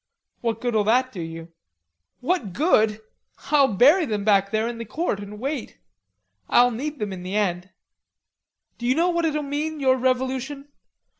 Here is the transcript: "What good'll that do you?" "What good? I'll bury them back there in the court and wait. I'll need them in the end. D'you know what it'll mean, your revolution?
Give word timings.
"What 0.39 0.61
good'll 0.61 0.83
that 0.85 1.11
do 1.11 1.21
you?" 1.21 1.53
"What 2.21 2.53
good? 2.53 3.01
I'll 3.51 3.67
bury 3.67 4.07
them 4.07 4.23
back 4.25 4.49
there 4.49 4.67
in 4.67 4.79
the 4.79 4.83
court 4.85 5.19
and 5.19 5.39
wait. 5.39 5.77
I'll 6.49 6.71
need 6.71 6.97
them 6.97 7.13
in 7.13 7.21
the 7.21 7.35
end. 7.35 7.69
D'you 8.79 8.95
know 8.95 9.09
what 9.09 9.25
it'll 9.25 9.43
mean, 9.43 9.79
your 9.79 9.97
revolution? 9.97 10.69